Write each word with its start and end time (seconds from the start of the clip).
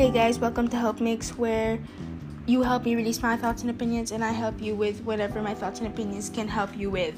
Hey 0.00 0.10
guys, 0.10 0.38
welcome 0.38 0.66
to 0.68 0.78
Help 0.78 0.98
Mix, 0.98 1.36
where 1.36 1.78
you 2.46 2.62
help 2.62 2.86
me 2.86 2.96
release 2.96 3.20
my 3.20 3.36
thoughts 3.36 3.60
and 3.60 3.70
opinions, 3.70 4.12
and 4.12 4.24
I 4.24 4.32
help 4.32 4.58
you 4.58 4.74
with 4.74 5.02
whatever 5.02 5.42
my 5.42 5.52
thoughts 5.52 5.78
and 5.80 5.88
opinions 5.88 6.30
can 6.30 6.48
help 6.48 6.74
you 6.74 6.88
with. 6.88 7.16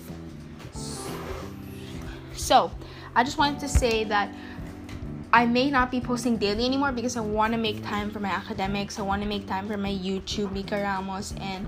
So, 2.34 2.72
I 3.14 3.22
just 3.22 3.38
wanted 3.38 3.60
to 3.60 3.68
say 3.68 4.02
that 4.02 4.34
I 5.32 5.46
may 5.46 5.70
not 5.70 5.92
be 5.92 6.00
posting 6.00 6.38
daily 6.38 6.66
anymore 6.66 6.90
because 6.90 7.16
I 7.16 7.20
want 7.20 7.52
to 7.52 7.56
make 7.56 7.84
time 7.84 8.10
for 8.10 8.18
my 8.18 8.30
academics. 8.30 8.98
I 8.98 9.02
want 9.02 9.22
to 9.22 9.28
make 9.28 9.46
time 9.46 9.68
for 9.68 9.76
my 9.76 9.92
YouTube, 9.92 10.50
Mika 10.50 10.82
Ramos, 10.82 11.34
and 11.40 11.64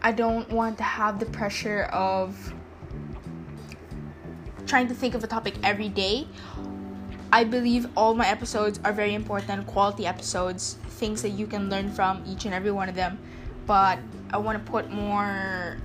I 0.00 0.12
don't 0.12 0.48
want 0.48 0.78
to 0.78 0.82
have 0.82 1.20
the 1.20 1.26
pressure 1.26 1.82
of 1.92 2.54
trying 4.66 4.88
to 4.88 4.94
think 4.94 5.14
of 5.14 5.22
a 5.22 5.26
topic 5.26 5.56
every 5.62 5.90
day. 5.90 6.26
I 7.36 7.44
believe 7.44 7.86
all 7.98 8.14
my 8.14 8.26
episodes 8.26 8.80
are 8.82 8.94
very 8.94 9.12
important, 9.12 9.66
quality 9.66 10.06
episodes, 10.06 10.78
things 10.96 11.20
that 11.20 11.36
you 11.36 11.46
can 11.46 11.68
learn 11.68 11.92
from 11.92 12.24
each 12.26 12.46
and 12.46 12.54
every 12.54 12.70
one 12.70 12.88
of 12.88 12.94
them. 12.94 13.18
But 13.66 13.98
I 14.32 14.38
want 14.38 14.56
to 14.64 14.70
put 14.72 14.90
more 14.90 15.76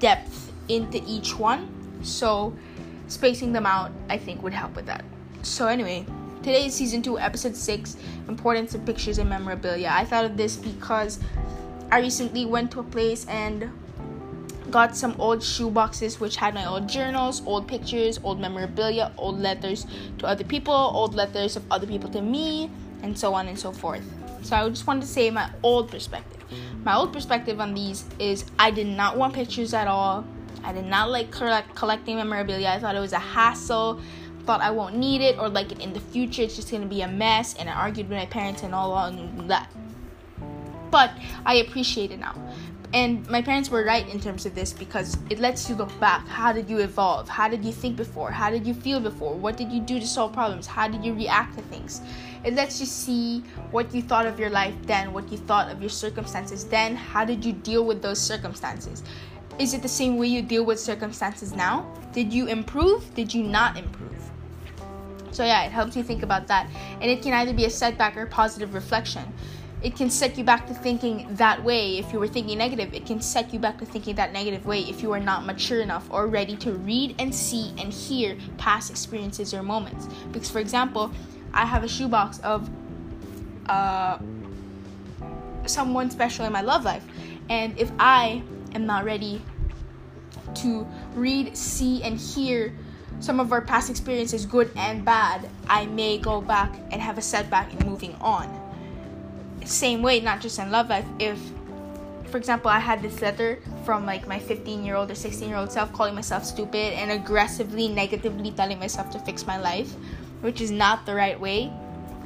depth 0.00 0.52
into 0.68 1.00
each 1.06 1.38
one. 1.38 1.70
So, 2.02 2.56
spacing 3.06 3.52
them 3.52 3.66
out, 3.66 3.92
I 4.08 4.18
think, 4.18 4.42
would 4.42 4.52
help 4.52 4.74
with 4.74 4.86
that. 4.86 5.04
So, 5.42 5.68
anyway, 5.68 6.06
Today 6.42 6.66
is 6.66 6.74
season 6.74 7.02
2, 7.02 7.18
episode 7.18 7.56
6 7.56 7.96
Importance 8.28 8.74
of 8.74 8.84
Pictures 8.84 9.18
and 9.18 9.28
Memorabilia. 9.28 9.90
I 9.92 10.04
thought 10.04 10.24
of 10.24 10.36
this 10.36 10.56
because 10.56 11.20
I 11.90 12.00
recently 12.00 12.46
went 12.46 12.70
to 12.72 12.80
a 12.80 12.84
place 12.84 13.26
and 13.26 13.70
got 14.76 14.94
some 14.94 15.18
old 15.18 15.42
shoe 15.42 15.70
boxes 15.70 16.20
which 16.20 16.36
had 16.36 16.52
my 16.52 16.66
old 16.66 16.86
journals, 16.86 17.40
old 17.46 17.66
pictures, 17.66 18.20
old 18.22 18.38
memorabilia, 18.38 19.10
old 19.16 19.38
letters 19.38 19.86
to 20.18 20.26
other 20.26 20.44
people, 20.44 20.74
old 20.74 21.14
letters 21.14 21.56
of 21.56 21.64
other 21.70 21.86
people 21.86 22.10
to 22.10 22.20
me, 22.20 22.70
and 23.02 23.18
so 23.18 23.32
on 23.32 23.48
and 23.48 23.58
so 23.58 23.72
forth. 23.72 24.04
So 24.42 24.54
I 24.54 24.68
just 24.68 24.86
wanted 24.86 25.00
to 25.00 25.06
say 25.06 25.30
my 25.30 25.48
old 25.62 25.90
perspective. 25.90 26.44
My 26.84 26.94
old 26.94 27.10
perspective 27.10 27.58
on 27.58 27.72
these 27.72 28.04
is 28.18 28.44
I 28.58 28.70
did 28.70 28.86
not 28.86 29.16
want 29.16 29.32
pictures 29.32 29.72
at 29.72 29.88
all. 29.88 30.26
I 30.62 30.74
did 30.74 30.84
not 30.84 31.08
like 31.08 31.30
collect- 31.30 31.74
collecting 31.74 32.16
memorabilia. 32.16 32.68
I 32.68 32.78
thought 32.78 32.94
it 32.94 33.00
was 33.00 33.14
a 33.14 33.18
hassle 33.18 34.02
thought 34.44 34.60
I 34.60 34.70
won't 34.70 34.96
need 34.96 35.22
it 35.22 35.38
or 35.38 35.48
like 35.48 35.72
it 35.72 35.80
in 35.80 35.92
the 35.92 36.00
future. 36.00 36.42
It's 36.42 36.54
just 36.54 36.70
gonna 36.70 36.86
be 36.86 37.00
a 37.00 37.08
mess. 37.08 37.54
And 37.58 37.68
I 37.68 37.72
argued 37.72 38.08
with 38.08 38.18
my 38.18 38.26
parents 38.26 38.62
and 38.62 38.74
all 38.74 38.92
on 38.92 39.48
that. 39.48 39.68
But 40.90 41.10
I 41.44 41.54
appreciate 41.54 42.12
it 42.12 42.20
now. 42.20 42.34
And 42.96 43.28
my 43.28 43.42
parents 43.42 43.68
were 43.68 43.84
right 43.84 44.08
in 44.08 44.18
terms 44.18 44.46
of 44.46 44.54
this 44.54 44.72
because 44.72 45.18
it 45.28 45.38
lets 45.38 45.68
you 45.68 45.74
look 45.74 45.92
back. 46.00 46.26
How 46.28 46.50
did 46.50 46.70
you 46.70 46.78
evolve? 46.78 47.28
How 47.28 47.46
did 47.46 47.62
you 47.62 47.70
think 47.70 47.94
before? 47.94 48.30
How 48.30 48.48
did 48.48 48.66
you 48.66 48.72
feel 48.72 49.00
before? 49.00 49.34
What 49.34 49.58
did 49.58 49.70
you 49.70 49.80
do 49.80 50.00
to 50.00 50.06
solve 50.06 50.32
problems? 50.32 50.66
How 50.66 50.88
did 50.88 51.04
you 51.04 51.12
react 51.12 51.58
to 51.58 51.62
things? 51.64 52.00
It 52.42 52.54
lets 52.54 52.80
you 52.80 52.86
see 52.86 53.40
what 53.70 53.94
you 53.94 54.00
thought 54.00 54.24
of 54.24 54.40
your 54.40 54.48
life 54.48 54.74
then, 54.84 55.12
what 55.12 55.30
you 55.30 55.36
thought 55.36 55.70
of 55.70 55.82
your 55.82 55.90
circumstances 55.90 56.64
then. 56.64 56.96
How 56.96 57.26
did 57.26 57.44
you 57.44 57.52
deal 57.52 57.84
with 57.84 58.00
those 58.00 58.18
circumstances? 58.18 59.02
Is 59.58 59.74
it 59.74 59.82
the 59.82 59.88
same 59.88 60.16
way 60.16 60.28
you 60.28 60.40
deal 60.40 60.64
with 60.64 60.80
circumstances 60.80 61.52
now? 61.52 61.84
Did 62.14 62.32
you 62.32 62.46
improve? 62.46 63.14
Did 63.14 63.34
you 63.34 63.42
not 63.42 63.76
improve? 63.76 64.06
So, 65.32 65.44
yeah, 65.44 65.64
it 65.64 65.70
helps 65.70 65.96
you 65.96 66.02
think 66.02 66.22
about 66.22 66.46
that. 66.46 66.70
And 67.02 67.10
it 67.10 67.20
can 67.20 67.34
either 67.34 67.52
be 67.52 67.66
a 67.66 67.70
setback 67.70 68.16
or 68.16 68.24
positive 68.24 68.72
reflection. 68.72 69.30
It 69.82 69.94
can 69.94 70.08
set 70.08 70.38
you 70.38 70.44
back 70.44 70.66
to 70.68 70.74
thinking 70.74 71.26
that 71.34 71.62
way 71.62 71.98
if 71.98 72.12
you 72.12 72.18
were 72.18 72.28
thinking 72.28 72.58
negative. 72.58 72.94
It 72.94 73.04
can 73.04 73.20
set 73.20 73.52
you 73.52 73.58
back 73.58 73.78
to 73.78 73.84
thinking 73.84 74.16
that 74.16 74.32
negative 74.32 74.64
way 74.64 74.80
if 74.80 75.02
you 75.02 75.12
are 75.12 75.20
not 75.20 75.44
mature 75.44 75.80
enough 75.80 76.08
or 76.10 76.26
ready 76.26 76.56
to 76.56 76.72
read 76.72 77.14
and 77.18 77.34
see 77.34 77.74
and 77.78 77.92
hear 77.92 78.36
past 78.56 78.90
experiences 78.90 79.52
or 79.52 79.62
moments. 79.62 80.08
Because, 80.32 80.50
for 80.50 80.60
example, 80.60 81.12
I 81.52 81.66
have 81.66 81.84
a 81.84 81.88
shoebox 81.88 82.38
of 82.40 82.70
uh, 83.68 84.18
someone 85.66 86.10
special 86.10 86.46
in 86.46 86.52
my 86.52 86.62
love 86.62 86.84
life. 86.84 87.04
And 87.50 87.78
if 87.78 87.92
I 87.98 88.42
am 88.74 88.86
not 88.86 89.04
ready 89.04 89.42
to 90.56 90.86
read, 91.14 91.56
see, 91.56 92.02
and 92.02 92.18
hear 92.18 92.74
some 93.20 93.40
of 93.40 93.52
our 93.52 93.60
past 93.60 93.90
experiences, 93.90 94.46
good 94.46 94.70
and 94.76 95.04
bad, 95.04 95.48
I 95.68 95.86
may 95.86 96.18
go 96.18 96.40
back 96.40 96.74
and 96.90 97.00
have 97.00 97.18
a 97.18 97.22
setback 97.22 97.72
in 97.72 97.86
moving 97.86 98.14
on. 98.20 98.65
Same 99.66 100.00
way, 100.00 100.20
not 100.20 100.40
just 100.40 100.58
in 100.58 100.70
love 100.70 100.88
life. 100.88 101.04
If, 101.18 101.38
for 102.30 102.36
example, 102.38 102.70
I 102.70 102.78
had 102.78 103.02
this 103.02 103.20
letter 103.20 103.58
from 103.84 104.06
like 104.06 104.28
my 104.28 104.38
15 104.38 104.84
year 104.84 104.94
old 104.94 105.10
or 105.10 105.14
16 105.14 105.48
year 105.48 105.58
old 105.58 105.72
self 105.72 105.92
calling 105.92 106.14
myself 106.14 106.44
stupid 106.44 106.94
and 106.94 107.10
aggressively, 107.10 107.88
negatively 107.88 108.52
telling 108.52 108.78
myself 108.78 109.10
to 109.10 109.18
fix 109.18 109.44
my 109.46 109.58
life, 109.58 109.92
which 110.40 110.60
is 110.60 110.70
not 110.70 111.04
the 111.04 111.14
right 111.14 111.38
way, 111.38 111.72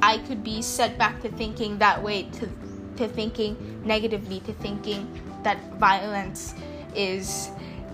I 0.03 0.19
could 0.19 0.43
be 0.43 0.61
set 0.61 0.97
back 0.97 1.21
to 1.21 1.29
thinking 1.29 1.79
that 1.79 2.01
way, 2.01 2.23
to, 2.23 2.49
to 2.97 3.07
thinking 3.07 3.81
negatively, 3.83 4.39
to 4.41 4.53
thinking 4.53 5.09
that 5.43 5.57
violence 5.79 6.53
is 6.95 7.49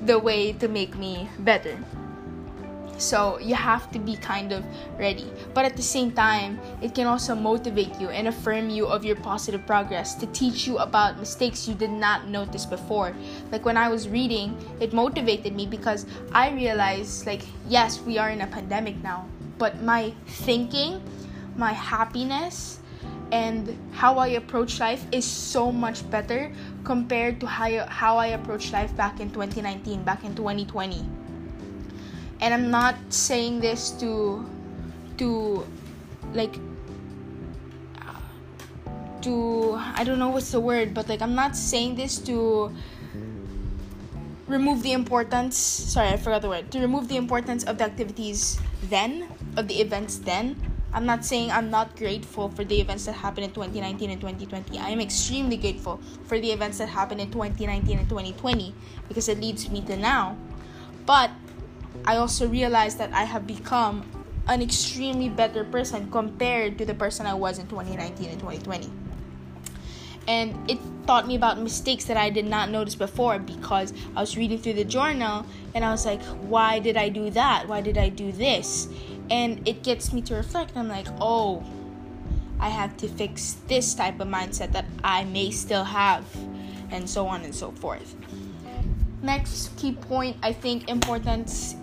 the 0.06 0.20
way 0.20 0.54
to 0.54 0.68
make 0.68 0.98
me 0.98 1.30
better. 1.40 1.78
So 2.98 3.38
you 3.40 3.54
have 3.56 3.92
to 3.92 4.00
be 4.00 4.16
kind 4.16 4.52
of 4.52 4.66
ready. 4.98 5.32
But 5.54 5.66
at 5.66 5.76
the 5.76 5.84
same 5.84 6.12
time, 6.12 6.60
it 6.82 6.96
can 6.96 7.06
also 7.06 7.36
motivate 7.36 7.94
you 8.00 8.10
and 8.10 8.28
affirm 8.28 8.70
you 8.70 8.88
of 8.88 9.06
your 9.06 9.16
positive 9.16 9.66
progress 9.66 10.16
to 10.16 10.26
teach 10.28 10.66
you 10.66 10.80
about 10.80 11.20
mistakes 11.20 11.68
you 11.68 11.76
did 11.76 11.92
not 11.92 12.28
notice 12.28 12.66
before. 12.66 13.14
Like 13.52 13.66
when 13.66 13.78
I 13.78 13.90
was 13.90 14.10
reading, 14.10 14.58
it 14.80 14.94
motivated 14.94 15.56
me 15.56 15.68
because 15.68 16.06
I 16.32 16.50
realized 16.52 17.28
like 17.28 17.44
yes, 17.70 18.02
we 18.02 18.18
are 18.18 18.30
in 18.30 18.42
a 18.42 18.48
pandemic 18.48 19.02
now, 19.04 19.26
but 19.58 19.82
my 19.84 20.14
thinking, 20.26 21.02
my 21.56 21.74
happiness, 21.74 22.80
and 23.32 23.78
how 23.92 24.18
I 24.18 24.40
approach 24.40 24.80
life 24.80 25.06
is 25.12 25.26
so 25.26 25.72
much 25.72 26.10
better 26.10 26.52
compared 26.84 27.40
to 27.42 27.48
how, 27.48 27.86
how 27.88 28.18
I 28.18 28.28
approached 28.28 28.72
life 28.72 28.96
back 28.96 29.20
in 29.20 29.30
2019, 29.32 30.04
back 30.04 30.24
in 30.24 30.34
2020 30.34 31.04
and 32.48 32.54
i'm 32.54 32.72
not 32.72 32.96
saying 33.10 33.60
this 33.60 33.92
to 33.92 34.48
to 35.18 35.68
like 36.34 36.56
to 39.22 39.76
i 39.96 40.04
don't 40.06 40.18
know 40.18 40.30
what's 40.30 40.52
the 40.52 40.60
word 40.60 40.94
but 40.94 41.10
like 41.10 41.22
i'm 41.22 41.36
not 41.36 41.58
saying 41.58 41.96
this 41.96 42.18
to 42.18 42.72
remove 44.48 44.82
the 44.82 44.94
importance 44.94 45.58
sorry 45.58 46.08
i 46.08 46.16
forgot 46.16 46.42
the 46.42 46.48
word 46.48 46.72
to 46.72 46.80
remove 46.80 47.10
the 47.10 47.18
importance 47.18 47.66
of 47.66 47.78
the 47.78 47.84
activities 47.84 48.58
then 48.84 49.28
of 49.58 49.68
the 49.68 49.82
events 49.82 50.20
then. 50.20 50.56
I'm 50.94 51.06
not 51.06 51.26
saying 51.26 51.52
i'm 51.52 51.70
not 51.70 51.98
grateful 51.98 52.48
for 52.50 52.64
the 52.64 52.80
events 52.80 53.06
that 53.06 53.20
happened 53.20 53.44
in 53.44 53.52
2019 53.52 54.10
and 54.10 54.22
2020 54.22 54.80
i 54.80 54.90
am 54.90 55.02
extremely 55.02 55.58
grateful 55.58 56.00
for 56.26 56.40
the 56.40 56.50
events 56.52 56.78
that 56.78 56.88
happened 56.88 57.20
in 57.20 57.30
2019 57.30 58.00
and 58.00 58.10
2020 58.10 58.74
because 59.10 59.28
it 59.28 59.40
leads 59.40 59.70
me 59.70 59.82
to 59.82 59.98
now. 59.98 60.38
But 61.06 61.30
I 62.08 62.16
also 62.16 62.48
realized 62.48 63.00
that 63.00 63.12
I 63.12 63.26
have 63.26 63.46
become 63.46 64.10
an 64.48 64.62
extremely 64.62 65.28
better 65.28 65.66
person 65.66 66.10
compared 66.10 66.78
to 66.78 66.86
the 66.86 66.94
person 66.94 67.26
I 67.26 67.34
was 67.34 67.60
in 67.60 67.68
2019 67.68 68.30
and 68.30 68.40
2020. 68.40 68.90
And 70.26 70.72
it 70.72 70.80
taught 71.06 71.28
me 71.28 71.36
about 71.36 71.60
mistakes 71.60 72.06
that 72.06 72.16
I 72.16 72.30
did 72.30 72.46
not 72.46 72.70
notice 72.70 72.96
before 72.96 73.40
because 73.40 73.92
I 74.16 74.22
was 74.22 74.38
reading 74.38 74.58
through 74.58 74.76
the 74.76 74.86
journal 74.86 75.46
and 75.76 75.84
I 75.84 75.92
was 75.92 76.06
like, 76.06 76.22
why 76.48 76.80
did 76.80 76.96
I 76.96 77.10
do 77.10 77.30
that? 77.32 77.68
Why 77.68 77.82
did 77.82 77.98
I 77.98 78.08
do 78.08 78.32
this? 78.32 78.88
And 79.30 79.68
it 79.68 79.84
gets 79.84 80.14
me 80.14 80.22
to 80.24 80.36
reflect. 80.36 80.78
I'm 80.78 80.88
like, 80.88 81.08
oh, 81.20 81.62
I 82.62 82.70
have 82.70 82.96
to 82.98 83.10
fix 83.10 83.58
this 83.68 83.94
type 83.94 84.22
of 84.22 84.30
mindset 84.30 84.72
that 84.72 84.86
I 85.04 85.26
may 85.26 85.52
still 85.52 85.84
have, 85.84 86.24
and 86.90 87.10
so 87.10 87.28
on 87.28 87.42
and 87.42 87.54
so 87.54 87.72
forth. 87.72 88.16
Next 89.22 89.76
key 89.78 89.92
point, 89.92 90.38
I 90.42 90.54
think 90.54 90.90
importance 90.90 91.76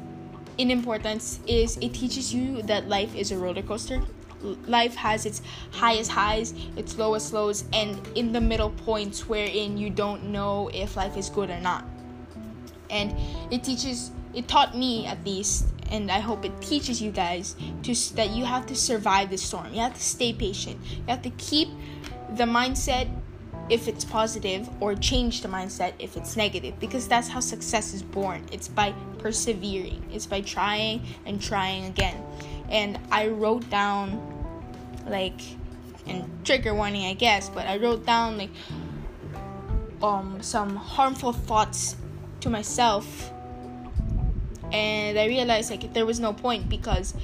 in 0.58 0.70
importance 0.70 1.40
is 1.46 1.76
it 1.78 1.94
teaches 1.94 2.32
you 2.32 2.62
that 2.62 2.88
life 2.88 3.14
is 3.14 3.32
a 3.32 3.38
roller 3.38 3.62
coaster. 3.62 4.00
Life 4.66 4.94
has 4.94 5.24
its 5.24 5.40
highest 5.72 6.10
highs, 6.10 6.54
its 6.76 6.98
lowest 6.98 7.32
lows, 7.32 7.64
and 7.72 7.98
in 8.14 8.32
the 8.32 8.40
middle 8.40 8.70
points 8.70 9.28
wherein 9.28 9.78
you 9.78 9.90
don't 9.90 10.24
know 10.24 10.70
if 10.74 10.96
life 10.96 11.16
is 11.16 11.30
good 11.30 11.50
or 11.50 11.60
not. 11.60 11.84
And 12.90 13.14
it 13.50 13.64
teaches, 13.64 14.10
it 14.34 14.46
taught 14.46 14.76
me 14.76 15.06
at 15.06 15.24
least, 15.24 15.66
and 15.90 16.10
I 16.10 16.20
hope 16.20 16.44
it 16.44 16.60
teaches 16.60 17.00
you 17.00 17.10
guys 17.10 17.56
to 17.82 17.94
that 18.14 18.30
you 18.30 18.44
have 18.44 18.66
to 18.66 18.76
survive 18.76 19.30
the 19.30 19.38
storm. 19.38 19.72
You 19.72 19.80
have 19.80 19.94
to 19.94 20.02
stay 20.02 20.32
patient. 20.32 20.78
You 20.84 21.04
have 21.08 21.22
to 21.22 21.30
keep 21.30 21.68
the 22.36 22.44
mindset 22.44 23.08
if 23.70 23.88
it's 23.88 24.04
positive 24.04 24.68
or 24.80 24.94
change 24.94 25.40
the 25.40 25.48
mindset 25.48 25.94
if 25.98 26.16
it's 26.16 26.36
negative 26.36 26.78
because 26.80 27.08
that's 27.08 27.28
how 27.28 27.40
success 27.40 27.94
is 27.94 28.02
born. 28.02 28.44
It's 28.52 28.68
by 28.68 28.92
persevering. 29.18 30.04
It's 30.12 30.26
by 30.26 30.42
trying 30.42 31.02
and 31.24 31.40
trying 31.40 31.86
again. 31.86 32.22
And 32.68 32.98
i 33.10 33.28
wrote 33.28 33.68
down 33.70 34.20
like 35.06 35.40
and 36.06 36.24
trigger 36.44 36.74
warning 36.74 37.06
i 37.06 37.14
guess 37.14 37.48
but 37.48 37.66
i 37.66 37.76
wrote 37.76 38.04
down 38.04 38.36
like 38.36 38.50
um 40.02 40.38
some 40.42 40.76
harmful 40.76 41.32
thoughts 41.32 41.96
to 42.40 42.50
myself. 42.50 43.30
And 44.72 45.18
i 45.18 45.26
realized 45.26 45.70
like 45.70 45.92
there 45.94 46.06
was 46.06 46.20
no 46.20 46.32
point 46.32 46.68
because 46.68 47.14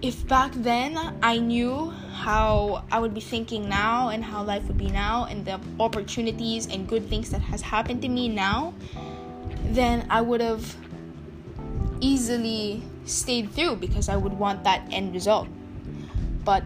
if 0.00 0.26
back 0.28 0.52
then 0.54 0.96
I 1.22 1.38
knew 1.38 1.92
how 2.18 2.84
I 2.90 2.98
would 2.98 3.14
be 3.14 3.20
thinking 3.20 3.68
now 3.68 4.08
and 4.08 4.24
how 4.24 4.42
life 4.42 4.64
would 4.64 4.76
be 4.76 4.90
now 4.90 5.26
and 5.30 5.44
the 5.44 5.60
opportunities 5.78 6.66
and 6.66 6.88
good 6.88 7.08
things 7.08 7.30
that 7.30 7.40
has 7.40 7.62
happened 7.62 8.02
to 8.02 8.08
me 8.08 8.28
now, 8.28 8.74
then 9.64 10.04
I 10.10 10.20
would 10.20 10.40
have 10.40 10.76
easily 12.00 12.82
stayed 13.04 13.52
through 13.52 13.76
because 13.76 14.08
I 14.08 14.16
would 14.16 14.32
want 14.32 14.64
that 14.64 14.82
end 14.90 15.14
result. 15.14 15.48
But 16.44 16.64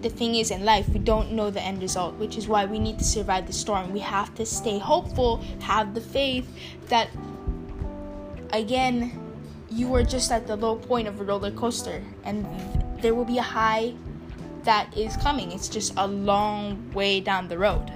the 0.00 0.08
thing 0.08 0.34
is 0.36 0.50
in 0.50 0.64
life 0.64 0.88
we 0.90 0.98
don't 0.98 1.32
know 1.32 1.50
the 1.50 1.60
end 1.60 1.80
result 1.80 2.14
which 2.16 2.36
is 2.36 2.46
why 2.46 2.64
we 2.64 2.78
need 2.78 2.98
to 2.98 3.04
survive 3.04 3.46
the 3.46 3.52
storm 3.52 3.92
we 3.92 3.98
have 3.98 4.32
to 4.34 4.44
stay 4.44 4.78
hopeful 4.78 5.42
have 5.60 5.94
the 5.94 6.00
faith 6.00 6.46
that 6.88 7.08
again 8.52 9.10
you 9.70 9.92
are 9.94 10.04
just 10.04 10.30
at 10.30 10.46
the 10.46 10.54
low 10.54 10.76
point 10.76 11.08
of 11.08 11.18
a 11.18 11.24
roller 11.24 11.50
coaster 11.50 12.04
and 12.24 12.46
there 13.00 13.14
will 13.14 13.24
be 13.24 13.38
a 13.38 13.42
high 13.42 13.94
that 14.66 14.96
is 14.96 15.16
coming. 15.16 15.50
It's 15.52 15.68
just 15.68 15.94
a 15.96 16.06
long 16.06 16.92
way 16.92 17.20
down 17.20 17.48
the 17.48 17.58
road. 17.58 17.90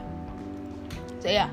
So, 1.21 1.29
yeah. 1.29 1.51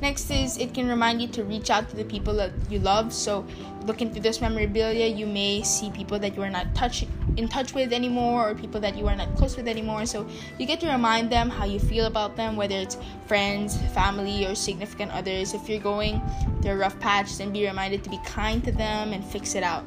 Next 0.00 0.30
is 0.30 0.58
it 0.58 0.74
can 0.74 0.88
remind 0.88 1.22
you 1.22 1.28
to 1.28 1.44
reach 1.44 1.70
out 1.70 1.88
to 1.90 1.96
the 1.96 2.04
people 2.04 2.34
that 2.34 2.50
you 2.68 2.80
love. 2.80 3.12
So, 3.12 3.46
looking 3.86 4.10
through 4.10 4.22
this 4.22 4.40
memorabilia, 4.40 5.06
you 5.06 5.26
may 5.26 5.62
see 5.62 5.90
people 5.90 6.18
that 6.18 6.34
you 6.34 6.42
are 6.42 6.50
not 6.50 6.74
touch 6.74 7.04
in 7.36 7.46
touch 7.48 7.72
with 7.72 7.92
anymore, 7.92 8.50
or 8.50 8.54
people 8.54 8.80
that 8.80 8.96
you 8.96 9.06
are 9.06 9.14
not 9.14 9.34
close 9.36 9.56
with 9.56 9.68
anymore. 9.68 10.06
So, 10.06 10.26
you 10.58 10.66
get 10.66 10.80
to 10.80 10.90
remind 10.90 11.30
them 11.30 11.48
how 11.48 11.66
you 11.66 11.78
feel 11.78 12.06
about 12.06 12.34
them, 12.34 12.56
whether 12.56 12.74
it's 12.74 12.96
friends, 13.26 13.76
family, 13.94 14.44
or 14.44 14.56
significant 14.56 15.12
others. 15.12 15.54
If 15.54 15.68
you're 15.68 15.78
going 15.78 16.20
through 16.62 16.72
a 16.72 16.76
rough 16.76 16.98
patch, 16.98 17.36
then 17.38 17.52
be 17.52 17.64
reminded 17.66 18.02
to 18.04 18.10
be 18.10 18.18
kind 18.24 18.64
to 18.64 18.72
them 18.72 19.12
and 19.12 19.24
fix 19.24 19.54
it 19.54 19.62
out. 19.62 19.84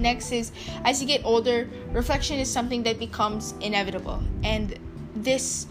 Next 0.00 0.32
is 0.32 0.52
as 0.84 1.00
you 1.00 1.06
get 1.06 1.24
older, 1.24 1.68
reflection 1.92 2.38
is 2.38 2.50
something 2.50 2.82
that 2.84 2.98
becomes 2.98 3.54
inevitable, 3.60 4.22
and 4.42 4.78
this 5.14 5.66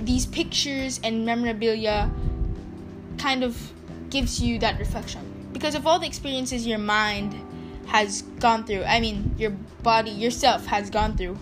these 0.00 0.26
pictures 0.26 1.00
and 1.04 1.24
memorabilia 1.24 2.10
kind 3.18 3.44
of 3.44 3.72
gives 4.10 4.42
you 4.42 4.58
that 4.58 4.78
reflection 4.78 5.50
because 5.52 5.74
of 5.74 5.86
all 5.86 5.98
the 5.98 6.06
experiences 6.06 6.66
your 6.66 6.78
mind 6.78 7.34
has 7.86 8.22
gone 8.40 8.64
through. 8.64 8.82
I 8.84 9.00
mean, 9.00 9.34
your 9.38 9.50
body, 9.82 10.10
yourself 10.10 10.66
has 10.66 10.90
gone 10.90 11.16
through. 11.16 11.38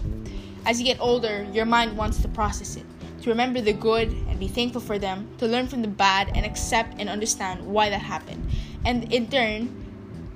As 0.66 0.78
you 0.78 0.86
get 0.86 1.00
older, 1.00 1.46
your 1.52 1.64
mind 1.64 1.96
wants 1.96 2.20
to 2.22 2.28
process 2.28 2.76
it, 2.76 2.84
to 3.22 3.30
remember 3.30 3.60
the 3.60 3.72
good 3.72 4.08
and 4.08 4.38
be 4.38 4.48
thankful 4.48 4.80
for 4.80 4.98
them, 4.98 5.28
to 5.38 5.46
learn 5.46 5.68
from 5.68 5.82
the 5.82 5.88
bad 5.88 6.30
and 6.34 6.44
accept 6.44 6.94
and 6.98 7.08
understand 7.08 7.64
why 7.64 7.88
that 7.88 8.00
happened. 8.00 8.46
And 8.84 9.12
in 9.12 9.28
turn, 9.28 9.79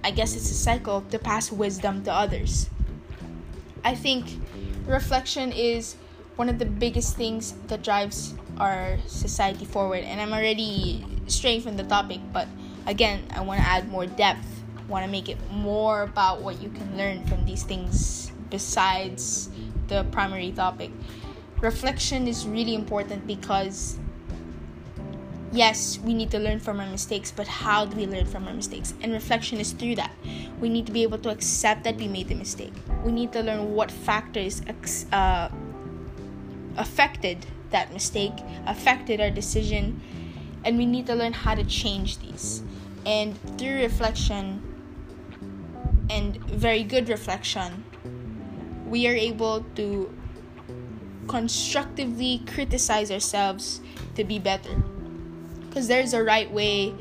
I 0.04 0.10
guess 0.10 0.36
it's 0.36 0.50
a 0.50 0.54
cycle 0.54 1.00
to 1.10 1.18
pass 1.18 1.50
wisdom 1.50 2.04
to 2.04 2.12
others. 2.12 2.68
I 3.82 3.94
think 3.94 4.26
reflection 4.84 5.50
is 5.50 5.96
one 6.36 6.50
of 6.50 6.58
the 6.58 6.66
biggest 6.66 7.16
things 7.16 7.52
that 7.68 7.82
drives 7.82 8.34
our 8.58 8.98
society 9.06 9.64
forward. 9.64 10.04
And 10.04 10.20
I'm 10.20 10.34
already 10.34 11.02
straying 11.26 11.62
from 11.62 11.78
the 11.78 11.84
topic, 11.84 12.20
but 12.34 12.48
again, 12.86 13.24
I 13.30 13.40
want 13.40 13.62
to 13.62 13.66
add 13.66 13.88
more 13.88 14.04
depth. 14.04 14.44
Want 14.88 15.06
to 15.06 15.10
make 15.10 15.30
it 15.30 15.38
more 15.50 16.02
about 16.02 16.42
what 16.42 16.60
you 16.60 16.68
can 16.68 16.98
learn 16.98 17.24
from 17.24 17.46
these 17.46 17.62
things 17.62 18.30
besides 18.50 19.48
the 19.88 20.04
primary 20.12 20.52
topic. 20.52 20.90
Reflection 21.62 22.28
is 22.28 22.46
really 22.46 22.74
important 22.74 23.26
because 23.26 23.98
yes, 25.54 25.98
we 26.00 26.12
need 26.14 26.30
to 26.32 26.38
learn 26.38 26.58
from 26.58 26.80
our 26.80 26.86
mistakes, 26.86 27.30
but 27.30 27.46
how 27.46 27.86
do 27.86 27.96
we 27.96 28.06
learn 28.06 28.26
from 28.26 28.46
our 28.48 28.54
mistakes? 28.54 28.92
And 29.00 29.12
reflection 29.12 29.60
is 29.60 29.72
through 29.72 29.94
that. 29.96 30.12
We 30.60 30.68
need 30.68 30.86
to 30.86 30.92
be 30.92 31.02
able 31.02 31.18
to 31.18 31.30
accept 31.30 31.84
that 31.84 31.96
we 31.96 32.08
made 32.08 32.28
the 32.28 32.34
mistake. 32.34 32.72
We 33.04 33.12
need 33.12 33.32
to 33.32 33.42
learn 33.42 33.74
what 33.74 33.90
factors 33.90 34.62
uh, 35.12 35.48
affected 36.76 37.46
that 37.70 37.92
mistake, 37.92 38.32
affected 38.66 39.20
our 39.20 39.30
decision, 39.30 40.00
and 40.64 40.76
we 40.76 40.86
need 40.86 41.06
to 41.06 41.14
learn 41.14 41.32
how 41.32 41.54
to 41.54 41.64
change 41.64 42.18
these. 42.18 42.62
And 43.06 43.38
through 43.58 43.76
reflection 43.76 44.62
and 46.10 46.36
very 46.50 46.82
good 46.82 47.08
reflection, 47.08 47.84
we 48.86 49.06
are 49.06 49.14
able 49.14 49.64
to 49.76 50.12
constructively 51.28 52.42
criticize 52.46 53.10
ourselves 53.10 53.80
to 54.16 54.24
be 54.24 54.38
better. 54.38 54.82
Because 55.74 55.88
there's 55.88 56.14
a 56.14 56.22
right 56.22 56.48
way 56.52 56.94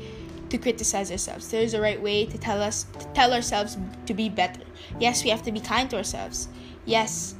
to 0.50 0.58
criticize 0.58 1.08
ourselves. 1.12 1.48
There's 1.48 1.74
a 1.74 1.80
right 1.80 2.02
way 2.02 2.26
to 2.26 2.36
tell 2.36 2.60
us 2.60 2.86
to 2.98 3.06
tell 3.14 3.32
ourselves 3.32 3.78
to 4.06 4.14
be 4.14 4.28
better. 4.28 4.62
Yes, 4.98 5.22
we 5.22 5.30
have 5.30 5.44
to 5.44 5.52
be 5.52 5.60
kind 5.60 5.88
to 5.90 5.96
ourselves. 5.96 6.48
Yes, 6.84 7.36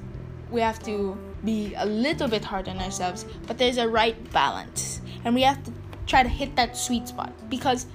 we 0.53 0.61
have 0.61 0.81
to 0.85 1.19
be 1.45 1.75
a 1.75 1.87
little 1.87 2.29
bit 2.29 2.45
hard 2.45 2.69
on 2.69 2.79
ourselves, 2.79 3.27
but 3.49 3.59
there's 3.59 3.79
a 3.79 3.89
right 3.89 4.15
balance. 4.31 5.01
And 5.25 5.35
we 5.35 5.43
have 5.43 5.61
to 5.65 5.73
try 6.07 6.23
to 6.23 6.29
hit 6.29 6.55
that 6.55 6.77
sweet 6.77 7.09
spot 7.09 7.33
because 7.51 7.87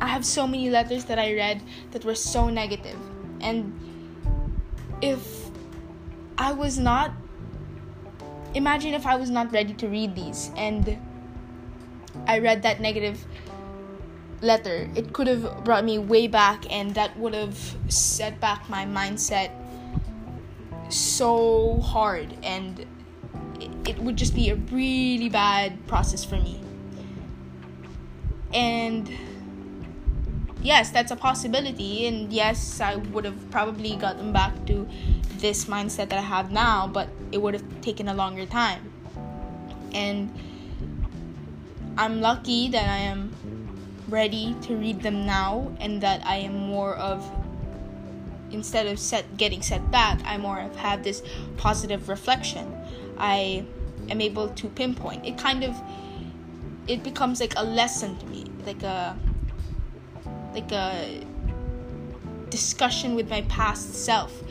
I 0.00 0.08
have 0.08 0.26
so 0.26 0.48
many 0.48 0.68
letters 0.68 1.04
that 1.04 1.18
I 1.20 1.32
read 1.34 1.62
that 1.92 2.04
were 2.04 2.16
so 2.16 2.48
negative. 2.50 2.98
And 3.40 3.72
if 5.00 5.48
I 6.36 6.50
was 6.50 6.76
not 6.76 7.12
imagine 8.52 8.94
if 8.94 9.06
I 9.06 9.14
was 9.14 9.30
not 9.30 9.52
ready 9.52 9.74
to 9.74 9.86
read 9.86 10.16
these 10.16 10.50
and 10.56 10.98
I 12.26 12.38
read 12.38 12.62
that 12.62 12.80
negative 12.80 13.24
letter, 14.40 14.88
it 14.94 15.12
could 15.12 15.26
have 15.26 15.64
brought 15.64 15.84
me 15.84 15.98
way 15.98 16.26
back 16.26 16.64
and 16.72 16.94
that 16.94 17.16
would 17.18 17.34
have 17.34 17.76
set 17.88 18.40
back 18.40 18.68
my 18.68 18.86
mindset 18.86 19.50
so 20.88 21.78
hard 21.80 22.34
and 22.42 22.86
it 23.86 23.98
would 23.98 24.16
just 24.16 24.34
be 24.34 24.50
a 24.50 24.56
really 24.56 25.28
bad 25.28 25.86
process 25.86 26.24
for 26.24 26.36
me 26.36 26.60
and 28.52 29.10
yes, 30.62 30.90
that's 30.90 31.10
a 31.10 31.16
possibility. 31.16 32.06
And 32.06 32.32
yes, 32.32 32.80
I 32.80 32.96
would 32.96 33.24
have 33.24 33.50
probably 33.50 33.96
gotten 33.96 34.32
back 34.32 34.66
to 34.66 34.88
this 35.38 35.66
mindset 35.66 36.08
that 36.10 36.18
I 36.18 36.22
have 36.22 36.50
now, 36.50 36.86
but 36.86 37.08
it 37.32 37.38
would 37.40 37.54
have 37.54 37.80
taken 37.80 38.08
a 38.08 38.14
longer 38.14 38.46
time. 38.46 38.92
And 39.92 40.32
I'm 41.96 42.20
lucky 42.20 42.68
that 42.68 42.88
I 42.88 42.98
am 42.98 43.34
ready 44.08 44.56
to 44.62 44.76
read 44.76 45.02
them 45.02 45.26
now 45.26 45.72
and 45.80 46.00
that 46.02 46.26
I 46.26 46.36
am 46.36 46.56
more 46.56 46.94
of 46.96 47.28
instead 48.52 48.86
of 48.86 48.98
set 48.98 49.36
getting 49.36 49.62
set 49.62 49.90
back, 49.90 50.20
I 50.24 50.36
more 50.36 50.56
have 50.76 51.04
this 51.04 51.22
positive 51.56 52.08
reflection. 52.08 52.76
I 53.18 53.64
am 54.08 54.20
able 54.20 54.48
to 54.48 54.68
pinpoint. 54.68 55.24
It 55.24 55.38
kind 55.38 55.64
of 55.64 55.76
it 56.86 57.02
becomes 57.02 57.40
like 57.40 57.54
a 57.56 57.64
lesson 57.64 58.16
to 58.18 58.26
me, 58.26 58.44
like 58.66 58.82
a 58.82 59.16
like 60.54 60.72
a 60.72 61.24
discussion 62.50 63.14
with 63.14 63.30
my 63.30 63.42
past 63.42 63.94
self. 63.94 64.42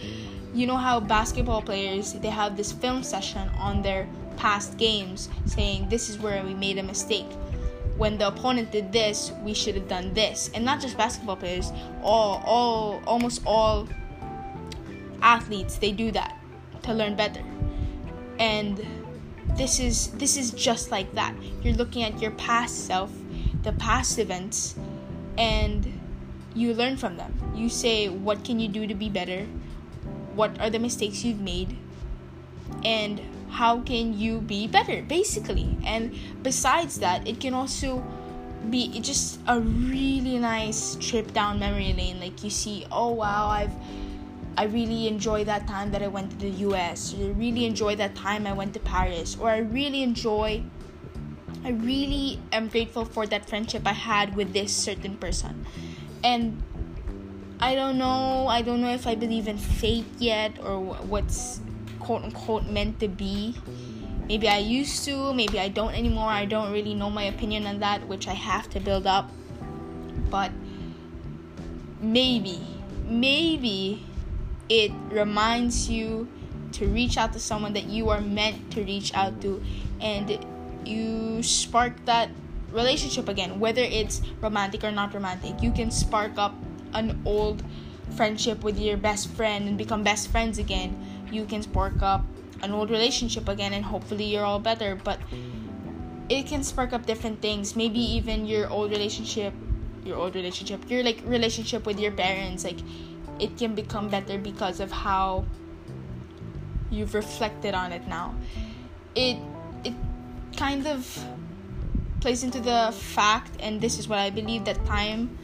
You 0.54 0.66
know 0.66 0.78
how 0.78 1.00
basketball 1.00 1.62
players 1.62 2.14
they 2.14 2.30
have 2.30 2.58
this 2.58 2.72
film 2.72 3.04
session 3.04 3.50
on 3.60 3.82
their 3.82 4.08
past 4.40 4.78
games 4.78 5.30
saying 5.46 5.90
this 5.90 6.10
is 6.10 6.18
where 6.18 6.44
we 6.44 6.56
made 6.56 6.78
a 6.78 6.84
mistake. 6.84 7.30
When 7.98 8.18
the 8.18 8.28
opponent 8.28 8.72
did 8.72 8.94
this, 8.94 9.34
we 9.44 9.54
should 9.54 9.76
have 9.76 9.90
done 9.90 10.14
this. 10.14 10.50
And 10.54 10.64
not 10.64 10.80
just 10.80 10.98
basketball 10.98 11.36
players, 11.36 11.72
all 12.02 12.42
all 12.46 13.02
almost 13.06 13.42
all 13.46 13.88
athletes 15.22 15.78
they 15.78 15.92
do 15.92 16.12
that 16.12 16.40
to 16.84 16.94
learn 16.94 17.16
better. 17.16 17.44
And 18.40 18.80
this 19.58 19.80
is 19.80 20.08
this 20.12 20.38
is 20.38 20.52
just 20.52 20.92
like 20.92 21.14
that 21.16 21.34
you're 21.62 21.74
looking 21.74 22.04
at 22.04 22.22
your 22.22 22.32
past 22.32 22.86
self 22.86 23.12
the 23.64 23.74
past 23.74 24.20
events 24.20 24.76
and 25.38 26.00
you 26.54 26.74
learn 26.74 26.96
from 26.96 27.18
them 27.18 27.34
you 27.56 27.68
say 27.68 28.08
what 28.08 28.46
can 28.46 28.60
you 28.60 28.68
do 28.68 28.86
to 28.86 28.94
be 28.94 29.10
better 29.10 29.46
what 30.36 30.60
are 30.62 30.70
the 30.70 30.80
mistakes 30.80 31.26
you've 31.26 31.42
made 31.42 31.76
and 32.86 33.20
how 33.50 33.80
can 33.82 34.18
you 34.18 34.40
be 34.42 34.68
better 34.68 35.02
basically 35.04 35.78
and 35.86 36.16
besides 36.44 37.00
that 37.00 37.28
it 37.28 37.40
can 37.40 37.54
also 37.54 38.04
be 38.70 39.00
just 39.00 39.40
a 39.48 39.60
really 39.60 40.38
nice 40.38 40.96
trip 41.00 41.34
down 41.34 41.60
memory 41.60 41.94
lane 41.94 42.20
like 42.20 42.44
you 42.44 42.50
see 42.50 42.86
oh 42.92 43.12
wow 43.12 43.48
i've 43.48 43.74
I 44.60 44.64
really 44.64 45.08
enjoy 45.08 45.46
that 45.46 45.68
time 45.68 45.92
that 45.92 46.04
I 46.04 46.10
went 46.10 46.32
to 46.32 46.38
the 46.38 46.50
US, 46.68 47.16
I 47.18 47.28
really 47.30 47.64
enjoy 47.64 47.96
that 47.96 48.14
time 48.14 48.46
I 48.46 48.52
went 48.52 48.74
to 48.74 48.80
Paris, 48.82 49.38
or 49.40 49.50
I 49.50 49.60
really 49.60 50.04
enjoy, 50.04 50.64
I 51.64 51.70
really 51.70 52.42
am 52.52 52.68
grateful 52.68 53.06
for 53.06 53.26
that 53.28 53.48
friendship 53.48 53.88
I 53.88 53.94
had 53.94 54.36
with 54.36 54.52
this 54.52 54.76
certain 54.76 55.16
person. 55.16 55.66
And 56.26 56.62
I 57.62 57.74
don't 57.74 57.98
know, 57.98 58.48
I 58.48 58.62
don't 58.62 58.82
know 58.82 58.92
if 58.92 59.08
I 59.08 59.16
believe 59.16 59.48
in 59.48 59.58
fate 59.58 60.12
yet 60.18 60.60
or 60.60 60.78
what's 60.82 61.62
quote 62.10 62.24
unquote 62.24 62.66
meant 62.66 63.00
to 63.00 63.08
be. 63.08 63.54
Maybe 64.28 64.50
I 64.50 64.58
used 64.58 65.06
to, 65.06 65.32
maybe 65.32 65.60
I 65.60 65.70
don't 65.70 65.94
anymore. 65.94 66.30
I 66.30 66.46
don't 66.46 66.72
really 66.72 66.96
know 66.96 67.12
my 67.12 67.26
opinion 67.26 67.68
on 67.68 67.82
that, 67.82 68.08
which 68.08 68.28
I 68.28 68.34
have 68.34 68.68
to 68.72 68.80
build 68.80 69.06
up. 69.06 69.30
But 70.32 70.52
maybe, 72.02 72.66
maybe 73.06 74.04
it 74.70 74.92
reminds 75.12 75.88
you 75.88 76.28
to 76.72 76.88
reach 76.88 77.16
out 77.16 77.32
to 77.34 77.40
someone 77.40 77.74
that 77.74 77.86
you 77.86 78.10
are 78.10 78.22
meant 78.22 78.72
to 78.72 78.84
reach 78.84 79.14
out 79.14 79.40
to 79.42 79.62
and 80.02 80.44
you 80.86 81.44
spark 81.44 81.94
that 82.06 82.30
relationship 82.72 83.28
again 83.28 83.60
whether 83.60 83.82
it's 83.82 84.22
romantic 84.42 84.84
or 84.84 84.92
not 84.92 85.12
romantic 85.12 85.60
you 85.64 85.72
can 85.72 85.90
spark 85.90 86.38
up 86.38 86.54
an 86.94 87.20
old 87.26 87.64
friendship 88.16 88.64
with 88.64 88.80
your 88.80 88.96
best 88.96 89.28
friend 89.32 89.68
and 89.68 89.78
become 89.78 90.04
best 90.04 90.30
friends 90.30 90.60
again 90.60 90.94
you 91.32 91.46
can 91.46 91.62
spark 91.62 92.02
up 92.02 92.24
an 92.62 92.72
old 92.72 92.90
relationship 92.90 93.48
again 93.48 93.74
and 93.74 93.86
hopefully 93.86 94.26
you're 94.26 94.44
all 94.44 94.60
better 94.60 94.96
but 94.96 95.20
it 96.30 96.46
can 96.46 96.64
spark 96.64 96.94
up 96.94 97.08
different 97.08 97.42
things. 97.42 97.76
Maybe 97.76 98.00
even 98.00 98.46
your 98.46 98.70
old 98.70 98.92
relationship 98.92 99.54
your 100.06 100.18
old 100.18 100.36
relationship 100.36 100.90
your 100.90 101.04
like 101.04 101.22
relationship 101.26 101.86
with 101.86 102.00
your 102.00 102.12
parents 102.12 102.64
like 102.64 102.80
it 103.40 103.58
can 103.58 103.76
become 103.76 104.08
better 104.10 104.38
because 104.38 104.80
of 104.80 104.92
how 104.92 105.46
you've 106.90 107.14
reflected 107.14 107.74
on 107.74 107.92
it 107.92 108.08
now. 108.08 108.34
It 109.16 109.38
it 109.84 109.94
kind 110.56 110.88
of 110.88 111.26
plays 112.22 112.44
into 112.44 112.60
the 112.60 112.94
fact 112.94 113.52
and 113.62 113.80
this 113.80 113.98
is 113.98 114.10
what 114.10 114.20
i 114.20 114.30
believe 114.30 114.66
that 114.66 114.86
time 114.86 115.38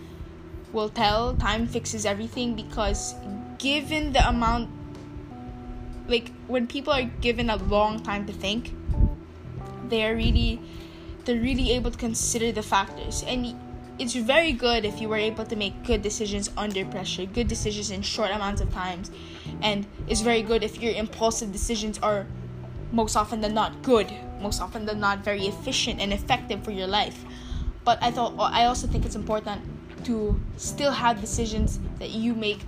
will 0.74 0.90
tell. 0.90 1.34
Time 1.36 1.66
fixes 1.68 2.06
everything 2.06 2.54
because 2.54 3.16
given 3.58 4.12
the 4.12 4.28
amount 4.28 4.70
like 6.08 6.32
when 6.48 6.68
people 6.68 6.94
are 6.94 7.04
given 7.04 7.50
a 7.50 7.56
long 7.56 8.02
time 8.02 8.26
to 8.28 8.34
think 8.34 8.74
they're 9.90 10.16
really 10.16 10.60
they're 11.26 11.42
really 11.42 11.72
able 11.72 11.90
to 11.90 11.98
consider 11.98 12.52
the 12.52 12.62
factors. 12.62 13.24
And 13.28 13.56
it's 13.98 14.14
very 14.14 14.52
good 14.52 14.86
if 14.86 15.02
you 15.02 15.10
were 15.10 15.18
able 15.18 15.46
to 15.46 15.56
make 15.56 15.84
good 15.84 16.02
decisions 16.02 16.52
under 16.56 16.86
pressure 16.86 17.26
good 17.26 17.48
decisions 17.48 17.92
in 17.92 18.02
short 18.02 18.32
amounts 18.32 18.62
of 18.62 18.72
times. 18.74 19.10
And 19.62 19.86
it's 20.08 20.22
very 20.22 20.42
good 20.42 20.64
if 20.64 20.82
your 20.82 20.94
impulsive 20.94 21.52
decisions 21.52 21.98
are 22.00 22.28
most 22.92 23.16
often 23.16 23.42
than 23.42 23.54
not 23.54 23.82
good 23.82 24.12
most 24.42 24.62
often 24.62 24.86
than 24.86 25.00
not 25.00 25.20
very 25.20 25.48
efficient 25.48 26.00
and 26.00 26.14
effective 26.14 26.64
for 26.64 26.72
your 26.72 26.88
life. 26.88 27.26
But 27.84 28.02
i 28.02 28.12
thought 28.12 28.34
i 28.38 28.66
also 28.66 28.88
think 28.88 29.06
it's 29.06 29.16
important 29.16 29.62
to 30.06 30.40
still 30.58 30.92
have 30.92 31.20
decisions 31.20 31.80
that 32.00 32.12
you 32.12 32.34
make 32.34 32.60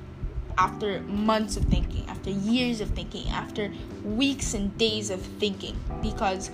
after 0.58 1.02
months 1.02 1.58
of 1.58 1.66
thinking, 1.66 2.08
after 2.10 2.30
years 2.30 2.82
of 2.82 2.90
thinking, 2.90 3.30
after 3.30 3.72
weeks 4.04 4.54
and 4.54 4.76
days 4.78 5.10
of 5.10 5.22
thinking, 5.22 5.78
because 6.02 6.50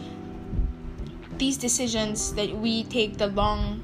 these 1.38 1.58
decisions 1.58 2.34
that 2.34 2.52
we 2.58 2.84
take 2.84 3.18
the 3.18 3.28
long 3.28 3.84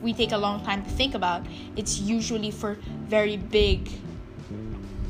we 0.00 0.12
take 0.12 0.32
a 0.32 0.38
long 0.38 0.62
time 0.64 0.84
to 0.84 0.90
think 0.90 1.14
about 1.14 1.42
it's 1.76 1.98
usually 1.98 2.50
for 2.50 2.76
very 3.08 3.36
big 3.38 3.90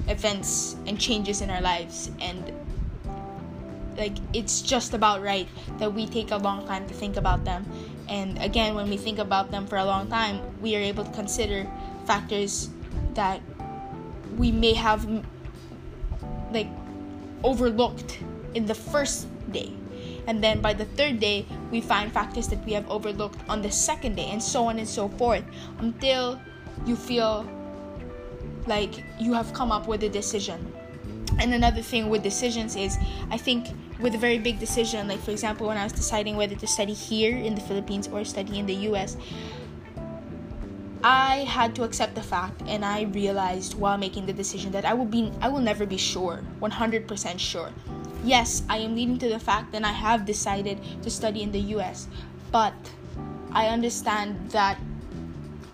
events 0.09 0.77
and 0.87 1.01
changes 1.01 1.41
in 1.41 1.51
our 1.51 1.61
lives. 1.61 2.11
And 2.21 2.53
like 3.97 4.17
it's 4.33 4.63
just 4.63 4.93
about 4.93 5.23
right 5.23 5.49
that 5.79 5.93
we 5.93 6.07
take 6.07 6.31
a 6.31 6.37
long 6.37 6.67
time 6.67 6.87
to 6.89 6.95
think 6.95 7.17
about 7.17 7.45
them. 7.45 7.65
And 8.09 8.39
again 8.43 8.75
when 8.75 8.89
we 8.89 8.97
think 8.97 9.19
about 9.19 9.51
them 9.51 9.67
for 9.67 9.77
a 9.77 9.85
long 9.85 10.09
time 10.09 10.41
we 10.61 10.77
are 10.77 10.81
able 10.81 11.05
to 11.05 11.13
consider 11.13 11.67
factors 12.07 12.71
that 13.15 13.41
we 14.37 14.53
may 14.53 14.75
have 14.75 15.07
like 16.53 16.69
overlooked 17.43 18.19
in 18.55 18.67
the 18.67 18.75
first 18.75 19.27
day. 19.53 19.73
And 20.27 20.43
then 20.43 20.61
by 20.61 20.73
the 20.73 20.87
third 20.87 21.21
day 21.21 21.47
we 21.71 21.81
find 21.81 22.13
factors 22.13 22.49
that 22.49 22.65
we 22.65 22.73
have 22.73 22.89
overlooked 22.91 23.39
on 23.49 23.63
the 23.63 23.71
second 23.71 24.17
day 24.17 24.31
and 24.31 24.43
so 24.43 24.67
on 24.67 24.79
and 24.79 24.89
so 24.89 25.09
forth 25.09 25.45
until 25.79 26.41
you 26.87 26.97
feel 26.97 27.47
like 28.67 29.05
you 29.21 29.35
have 29.35 29.53
come 29.53 29.71
up 29.71 29.87
with 29.87 30.03
a 30.03 30.09
decision. 30.09 30.73
And 31.39 31.53
another 31.53 31.83
thing 31.83 32.09
with 32.11 32.23
decisions 32.23 32.77
is 32.77 32.97
i 33.31 33.37
think 33.37 33.69
with 34.01 34.15
a 34.15 34.19
very 34.19 34.39
big 34.39 34.59
decision 34.59 35.09
like 35.09 35.21
for 35.21 35.31
example 35.31 35.67
when 35.67 35.77
i 35.77 35.85
was 35.85 35.93
deciding 35.93 36.37
whether 36.37 36.55
to 36.55 36.67
study 36.67 36.93
here 36.93 37.37
in 37.37 37.55
the 37.55 37.61
philippines 37.61 38.09
or 38.09 38.25
study 38.25 38.59
in 38.59 38.67
the 38.67 38.75
us 38.75 39.17
I 41.05 41.45
had 41.45 41.75
to 41.77 41.85
accept 41.85 42.15
the 42.15 42.23
fact 42.23 42.63
and 42.67 42.83
I 42.83 43.03
realized 43.03 43.75
while 43.75 43.99
making 43.99 44.25
the 44.25 44.33
decision 44.33 44.73
that 44.73 44.87
I 44.87 44.95
will 44.95 45.05
be 45.05 45.31
I 45.43 45.49
will 45.49 45.61
never 45.61 45.85
be 45.85 45.99
sure, 45.99 46.41
100% 46.63 47.39
sure. 47.39 47.71
Yes, 48.25 48.63
I 48.71 48.79
am 48.79 48.97
leading 48.97 49.19
to 49.19 49.29
the 49.29 49.39
fact 49.39 49.73
that 49.73 49.85
I 49.85 49.93
have 49.93 50.25
decided 50.25 50.81
to 51.03 51.11
study 51.11 51.43
in 51.43 51.53
the 51.53 51.61
US, 51.77 52.09
but 52.51 52.73
I 53.53 53.69
understand 53.69 54.51
that 54.53 54.79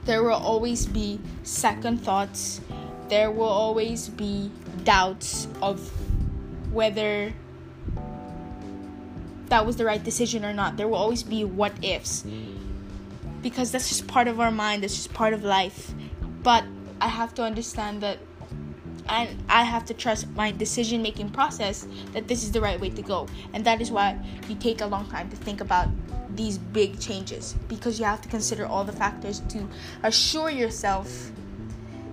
there 0.04 0.24
will 0.24 0.32
always 0.32 0.86
be 0.86 1.20
second 1.44 2.02
thoughts. 2.02 2.60
There 3.08 3.30
will 3.30 3.54
always 3.54 4.08
be 4.08 4.50
doubts 4.82 5.46
of 5.62 5.78
whether 6.72 7.32
that 9.46 9.64
was 9.64 9.76
the 9.76 9.84
right 9.84 10.02
decision 10.02 10.44
or 10.44 10.52
not. 10.52 10.76
There 10.76 10.88
will 10.88 10.98
always 10.98 11.22
be 11.22 11.44
what 11.44 11.72
ifs 11.84 12.22
hmm. 12.22 12.59
Because 13.42 13.70
that's 13.70 13.88
just 13.88 14.06
part 14.06 14.28
of 14.28 14.40
our 14.40 14.50
mind, 14.50 14.82
that's 14.82 14.94
just 14.94 15.12
part 15.12 15.32
of 15.32 15.44
life. 15.44 15.92
But 16.42 16.64
I 17.00 17.08
have 17.08 17.34
to 17.34 17.42
understand 17.42 18.02
that 18.02 18.18
and 19.08 19.42
I 19.48 19.64
have 19.64 19.84
to 19.86 19.94
trust 19.94 20.28
my 20.30 20.52
decision 20.52 21.02
making 21.02 21.30
process 21.30 21.86
that 22.12 22.28
this 22.28 22.44
is 22.44 22.52
the 22.52 22.60
right 22.60 22.80
way 22.80 22.90
to 22.90 23.02
go. 23.02 23.26
And 23.52 23.64
that 23.64 23.80
is 23.80 23.90
why 23.90 24.18
you 24.48 24.54
take 24.54 24.80
a 24.80 24.86
long 24.86 25.08
time 25.08 25.28
to 25.30 25.36
think 25.36 25.60
about 25.60 25.88
these 26.36 26.58
big 26.58 27.00
changes 27.00 27.56
because 27.68 27.98
you 27.98 28.04
have 28.04 28.22
to 28.22 28.28
consider 28.28 28.66
all 28.66 28.84
the 28.84 28.92
factors 28.92 29.40
to 29.48 29.68
assure 30.04 30.48
yourself 30.48 31.32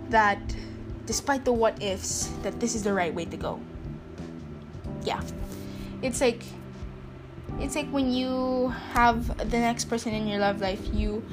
that 0.09 0.39
despite 1.05 1.45
the 1.45 1.53
what 1.53 1.81
ifs 1.83 2.31
that 2.41 2.59
this 2.59 2.73
is 2.73 2.83
the 2.83 2.93
right 2.93 3.13
way 3.13 3.25
to 3.25 3.37
go. 3.37 3.59
Yeah. 5.03 5.21
It's 6.01 6.19
like 6.19 6.43
it's 7.59 7.75
like 7.75 7.89
when 7.89 8.11
you 8.11 8.69
have 8.93 9.37
the 9.37 9.57
next 9.57 9.85
person 9.85 10.13
in 10.13 10.27
your 10.27 10.39
love 10.39 10.61
life, 10.61 10.81
you 10.93 11.23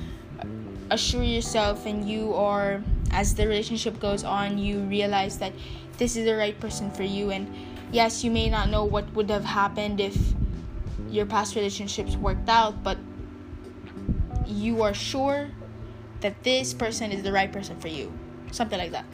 assure 0.90 1.22
yourself 1.22 1.86
and 1.86 2.08
you 2.08 2.34
are 2.34 2.82
as 3.10 3.34
the 3.34 3.46
relationship 3.46 4.00
goes 4.00 4.24
on, 4.24 4.58
you 4.58 4.80
realize 4.80 5.38
that 5.38 5.52
this 5.98 6.16
is 6.16 6.24
the 6.24 6.36
right 6.36 6.58
person 6.58 6.90
for 6.90 7.04
you 7.04 7.30
and 7.30 7.52
yes, 7.92 8.24
you 8.24 8.30
may 8.30 8.48
not 8.48 8.68
know 8.68 8.84
what 8.84 9.10
would 9.14 9.30
have 9.30 9.44
happened 9.44 10.00
if 10.00 10.16
your 11.08 11.26
past 11.26 11.54
relationships 11.54 12.16
worked 12.16 12.48
out, 12.48 12.82
but 12.82 12.98
you 14.46 14.82
are 14.82 14.94
sure 14.94 15.50
that 16.20 16.42
this 16.42 16.74
person 16.74 17.12
is 17.12 17.22
the 17.22 17.32
right 17.32 17.52
person 17.52 17.78
for 17.78 17.88
you. 17.88 18.12
Something 18.50 18.78
like 18.78 18.92
that. 18.92 19.04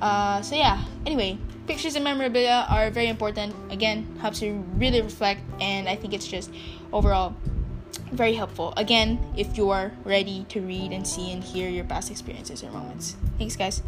Uh, 0.00 0.40
so 0.42 0.56
yeah, 0.56 0.82
anyway, 1.06 1.38
pictures 1.66 1.94
and 1.94 2.04
memorabilia 2.04 2.66
are 2.68 2.90
very 2.90 3.08
important. 3.08 3.54
Again, 3.70 4.18
helps 4.20 4.42
you 4.42 4.64
really 4.76 5.00
reflect, 5.00 5.40
and 5.60 5.88
I 5.88 5.96
think 5.96 6.14
it's 6.14 6.26
just 6.26 6.50
overall 6.92 7.34
very 8.12 8.34
helpful. 8.34 8.74
Again, 8.76 9.18
if 9.36 9.56
you 9.56 9.70
are 9.70 9.92
ready 10.04 10.46
to 10.50 10.60
read 10.60 10.92
and 10.92 11.06
see 11.06 11.32
and 11.32 11.42
hear 11.42 11.68
your 11.68 11.84
past 11.84 12.10
experiences 12.10 12.62
and 12.62 12.72
moments. 12.72 13.16
Thanks, 13.38 13.56
guys. 13.56 13.82